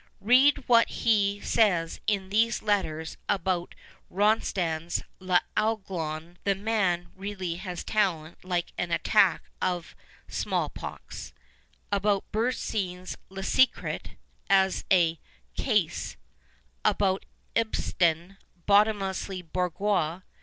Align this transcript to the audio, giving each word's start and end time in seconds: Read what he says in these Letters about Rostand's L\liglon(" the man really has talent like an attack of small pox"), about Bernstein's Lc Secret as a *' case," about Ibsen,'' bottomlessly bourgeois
Read 0.21 0.63
what 0.65 0.89
he 0.89 1.39
says 1.41 1.99
in 2.07 2.29
these 2.29 2.63
Letters 2.63 3.17
about 3.29 3.75
Rostand's 4.09 5.03
L\liglon(" 5.21 6.37
the 6.43 6.55
man 6.55 7.11
really 7.15 7.57
has 7.57 7.83
talent 7.83 8.43
like 8.43 8.73
an 8.79 8.89
attack 8.89 9.43
of 9.61 9.95
small 10.27 10.69
pox"), 10.69 11.33
about 11.91 12.23
Bernstein's 12.31 13.15
Lc 13.29 13.45
Secret 13.45 14.09
as 14.49 14.85
a 14.91 15.19
*' 15.37 15.55
case," 15.69 16.17
about 16.83 17.23
Ibsen,'' 17.53 18.37
bottomlessly 18.65 19.43
bourgeois 19.43 20.21